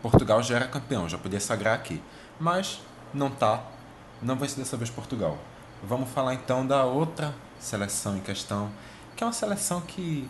[0.00, 2.00] Portugal já era campeão, já podia sagrar aqui.
[2.40, 2.80] Mas
[3.12, 3.62] não tá,
[4.22, 5.36] não vai ser dessa vez Portugal.
[5.82, 8.70] Vamos falar então da outra seleção em questão,
[9.14, 10.28] que é uma seleção que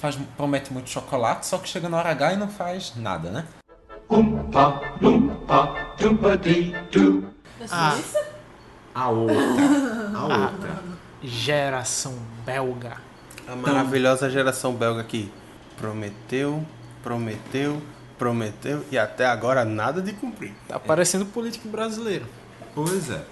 [0.00, 3.46] faz, promete muito chocolate, só que chega na hora H e não faz nada, né?
[7.60, 7.90] Da Ah.
[7.92, 8.30] Suíça?
[8.94, 9.36] A outra,
[10.16, 10.82] a outra.
[11.22, 12.96] Geração belga.
[13.46, 15.30] A maravilhosa geração belga que
[15.76, 16.64] prometeu,
[17.02, 17.80] prometeu,
[18.18, 20.52] prometeu e até agora nada de cumprir.
[20.66, 22.26] Tá parecendo político brasileiro.
[22.74, 23.22] Pois é.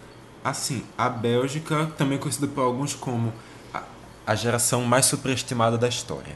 [0.45, 3.33] Assim, a Bélgica, também conhecida por alguns como
[3.75, 3.83] a,
[4.27, 6.35] a geração mais superestimada da história.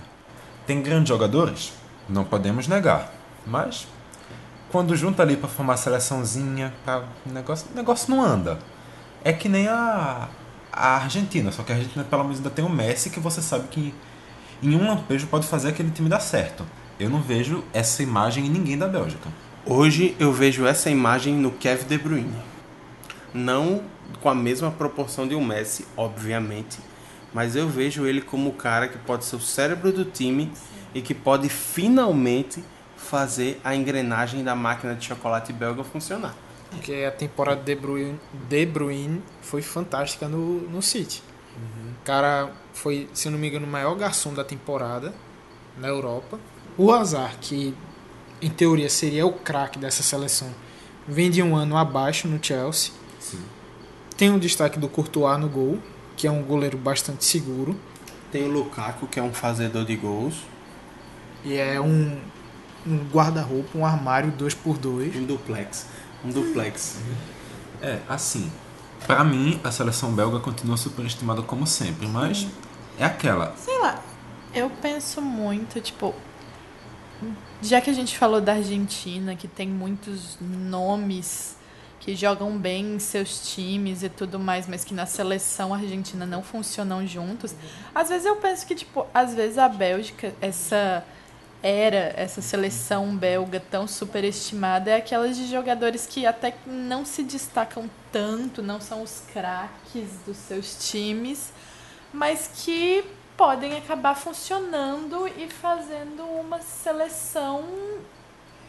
[0.67, 1.73] Tem grandes jogadores?
[2.09, 3.13] Não podemos negar.
[3.47, 3.87] Mas,
[4.71, 8.59] quando junta ali pra formar seleçãozinha, pra, o, negócio, negócio não anda.
[9.25, 10.29] É que nem a,
[10.73, 13.69] a Argentina, só que a Argentina pelo menos ainda tem o Messi, que você sabe
[13.69, 13.95] que
[14.63, 16.65] em um lampejo pode fazer aquele time dar certo.
[16.99, 19.29] Eu não vejo essa imagem em ninguém da Bélgica.
[19.67, 22.37] Hoje eu vejo essa imagem no Kevin De Bruyne.
[23.35, 23.83] Não
[24.21, 26.79] com a mesma proporção de um Messi, obviamente,
[27.33, 30.53] mas eu vejo ele como o cara que pode ser o cérebro do time
[30.95, 32.63] e que pode finalmente
[32.97, 36.35] fazer a engrenagem da máquina de chocolate belga funcionar.
[36.71, 38.19] Porque a temporada de Bruyne,
[38.49, 41.23] de Bruyne foi fantástica no, no City.
[42.01, 45.13] O cara foi, se não me engano, o maior garçom da temporada
[45.77, 46.39] na Europa.
[46.77, 47.75] O Hazard, que
[48.41, 50.53] em teoria seria o craque dessa seleção,
[51.07, 52.93] vem de um ano abaixo no Chelsea.
[53.21, 53.43] Sim.
[54.17, 55.79] Tem o destaque do Courtois no gol,
[56.17, 57.79] que é um goleiro bastante seguro.
[58.31, 60.37] Tem o Lukaku, que é um fazedor de gols.
[61.45, 62.19] E é um,
[62.87, 65.17] um guarda-roupa, um armário 2x2.
[65.17, 65.87] Um duplex.
[66.25, 66.99] Um duplex.
[67.81, 68.51] É, assim,
[69.07, 72.47] pra mim a seleção belga continua superestimada como sempre, mas
[72.99, 73.55] é aquela.
[73.57, 74.03] Sei lá,
[74.55, 76.15] eu penso muito, tipo,
[77.61, 81.57] já que a gente falou da Argentina, que tem muitos nomes
[82.03, 86.43] que jogam bem em seus times e tudo mais, mas que na seleção argentina não
[86.43, 87.55] funcionam juntos.
[87.95, 91.05] Às vezes eu penso que, tipo, às vezes a Bélgica, essa
[91.63, 97.89] era, essa seleção belga tão superestimada, é aquelas de jogadores que até não se destacam
[98.11, 101.53] tanto, não são os craques dos seus times,
[102.13, 103.05] mas que
[103.37, 107.65] podem acabar funcionando e fazendo uma seleção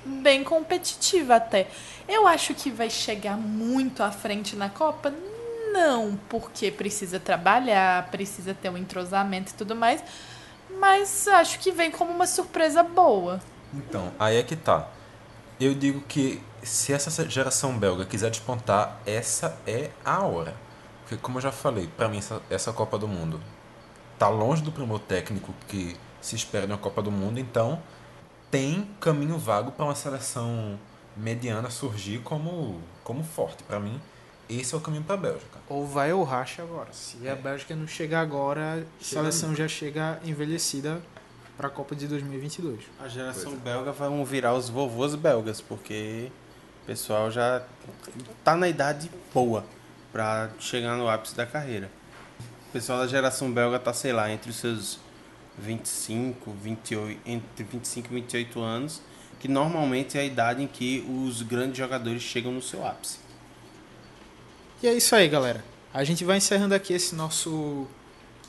[0.06, 1.68] bem competitiva até.
[2.08, 5.14] Eu acho que vai chegar muito à frente na Copa?
[5.72, 10.04] Não, porque precisa trabalhar, precisa ter um entrosamento e tudo mais.
[10.80, 13.40] Mas acho que vem como uma surpresa boa.
[13.74, 14.88] Então, aí é que tá.
[15.60, 20.56] Eu digo que se essa geração belga quiser despontar, essa é a hora.
[21.02, 23.40] Porque, como eu já falei, pra mim essa, essa Copa do Mundo
[24.18, 27.82] tá longe do primeiro técnico que se espera uma Copa do Mundo, então
[28.54, 30.80] tem caminho vago para uma seleção
[31.18, 33.64] mediana surgir como, como forte.
[33.64, 34.00] Para mim,
[34.48, 35.58] esse é o caminho para a Bélgica.
[35.68, 36.94] Ou vai ou racha agora.
[36.94, 37.32] Se É.
[37.32, 41.02] a Bélgica não chegar agora, a Chega seleção já chega envelhecida
[41.58, 42.82] para a Copa de 2022.
[43.04, 46.32] A geração belga vão virar os vovôs belgas, porque
[46.84, 47.64] o pessoal já
[48.44, 49.66] tá na idade boa
[50.12, 51.90] para chegar no ápice da carreira.
[52.70, 55.00] O pessoal da geração belga tá, sei lá, entre os seus
[55.58, 59.02] 25, 28, entre 25 e 28 anos,
[59.40, 63.18] que normalmente é a idade em que os grandes jogadores chegam no seu ápice.
[64.82, 65.64] E é isso aí, galera.
[65.94, 67.88] A gente vai encerrando aqui esse nosso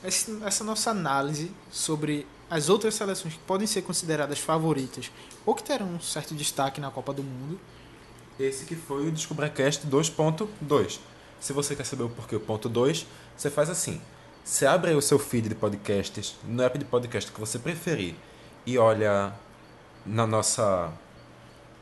[0.03, 5.11] esse- essa nossa análise sobre as outras seleções que podem ser consideradas favoritas
[5.47, 7.59] ou que terão um certo destaque na Copa do Mundo.
[8.39, 11.01] Esse que foi o DescubraCast 2.2.
[11.41, 14.01] Se você quer saber o porquê o ponto 2, você faz assim.
[14.45, 18.15] Você abre o seu feed de podcasts, no app de podcast que você preferir,
[18.67, 19.33] e olha
[20.05, 20.93] na nossa.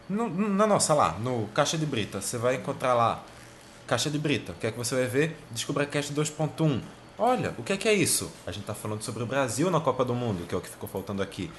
[0.09, 2.21] no- na nossa lá, no Caixa de Brita.
[2.21, 3.25] Você vai encontrar lá
[3.87, 4.53] Caixa de Brita.
[4.53, 5.37] O que é que você vai ver?
[5.51, 6.81] DescubraCast 2.1.
[7.19, 8.31] Olha, o que é que é isso?
[8.47, 10.69] A gente está falando sobre o Brasil na Copa do Mundo, que é o que
[10.69, 11.51] ficou faltando aqui.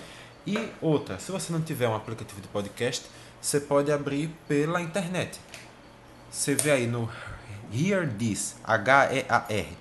[0.47, 3.05] E outra, se você não tiver um aplicativo de podcast,
[3.41, 5.39] você pode abrir pela internet.
[6.31, 7.09] Você vê aí no
[7.73, 9.77] Hear This, H-E-A-R-T-H-I-S,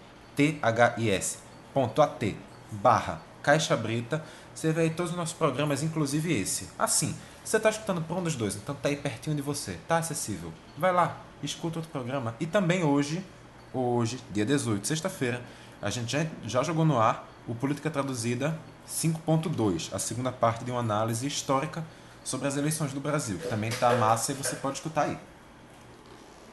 [1.75, 2.37] ponto A-T,
[2.71, 4.23] barra Caixa Brita.
[4.55, 6.69] Você vê aí todos os nossos programas, inclusive esse.
[6.79, 7.15] Assim,
[7.45, 10.53] você está escutando por um dos dois, então tá aí pertinho de você, tá acessível.
[10.77, 12.35] Vai lá, escuta outro programa.
[12.39, 13.25] E também hoje,
[13.73, 15.43] hoje, dia 18, sexta-feira,
[15.81, 18.57] a gente já, já jogou no ar o Política Traduzida
[18.89, 21.85] 5.2, a segunda parte de uma análise histórica
[22.23, 25.19] sobre as eleições do Brasil, que também tá massa e você pode escutar aí.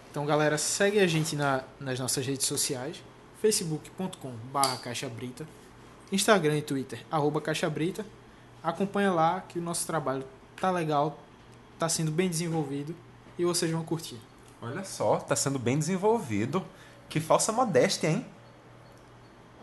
[0.09, 3.03] Então, galera, segue a gente na- nas nossas redes sociais,
[3.41, 5.47] facebook.com barra caixabrita,
[6.11, 8.05] Instagram e Twitter, arroba caixabrita.
[8.61, 10.25] Acompanha lá que o nosso trabalho
[10.59, 11.19] tá legal,
[11.77, 12.95] tá sendo bem desenvolvido
[13.37, 14.19] e vocês vão curtir.
[14.61, 16.65] Olha só, tá sendo bem desenvolvido.
[17.07, 18.25] Que falsa modéstia, hein?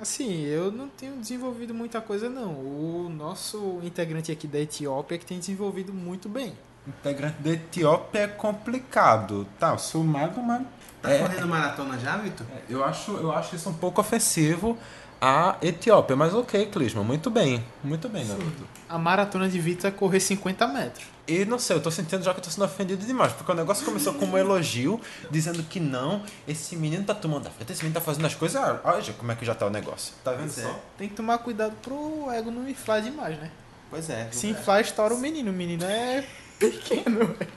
[0.01, 2.55] Assim, eu não tenho desenvolvido muita coisa não.
[2.55, 6.57] O nosso integrante aqui da Etiópia é que tem desenvolvido muito bem.
[6.87, 9.47] Integrante da Etiópia é complicado.
[9.59, 10.63] Tá, eu sou magro, mas.
[11.03, 12.47] Tá correndo maratona já, Vitor?
[12.69, 14.77] Eu acho, eu acho isso um pouco ofensivo
[15.21, 17.65] à Etiópia, mas ok, Clisma, muito bem.
[17.83, 18.67] Muito bem, garoto.
[18.89, 21.07] A maratona de Vitor é correr 50 metros.
[21.29, 23.55] E não sei, eu tô sentindo já que eu tô sendo ofendido demais, porque o
[23.55, 27.83] negócio começou como um elogio, dizendo que não, esse menino tá tomando a frente, esse
[27.83, 30.15] menino tá fazendo as coisas, ah, olha como é que já tá o negócio.
[30.23, 30.63] Tá vendo Pois é.
[30.63, 30.81] só?
[30.97, 33.51] Tem que tomar cuidado pro ego não inflar demais, né?
[33.91, 34.29] Pois é.
[34.31, 35.51] Se inflar, estoura o menino.
[35.51, 36.25] O menino é
[36.59, 37.53] pequeno, velho.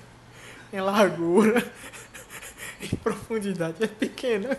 [0.71, 1.71] Em largura,
[2.81, 4.49] em profundidade é pequeno.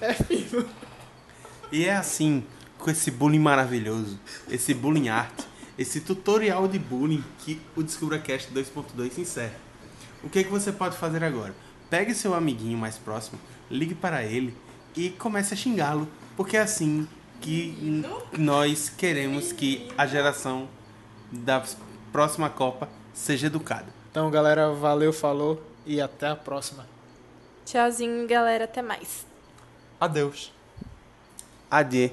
[0.00, 0.68] É fino.
[1.72, 2.44] E é assim,
[2.78, 4.18] com esse bullying maravilhoso,
[4.48, 5.44] esse bullying art,
[5.78, 9.54] esse tutorial de bullying que o DescubraCast 2.2 se encerra.
[10.22, 11.54] O que, é que você pode fazer agora?
[11.88, 13.38] Pegue seu amiguinho mais próximo,
[13.70, 14.54] ligue para ele
[14.96, 17.06] e comece a xingá-lo, porque é assim
[17.40, 18.02] que
[18.36, 20.68] nós queremos que a geração
[21.30, 21.62] da
[22.12, 23.86] próxima Copa seja educada.
[24.10, 26.86] Então, galera, valeu, falou e até a próxima.
[27.64, 28.64] Tchauzinho, galera.
[28.64, 29.26] Até mais.
[30.00, 30.52] Adeus.
[31.70, 32.10] Adê.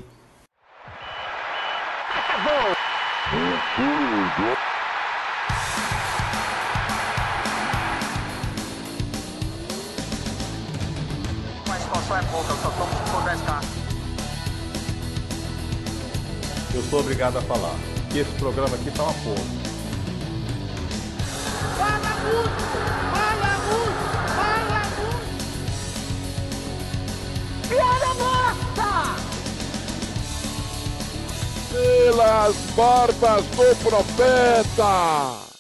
[11.68, 13.84] Mas qual só é pouca, eu só tomo se for 10k.
[16.76, 17.76] Eu sou obrigado a falar
[18.12, 19.73] que esse programa aqui tá uma porra.
[22.24, 22.64] Muito!
[23.14, 24.06] Fala muito!
[24.36, 24.82] Fala!
[31.72, 35.53] Pelas barbas do profeta!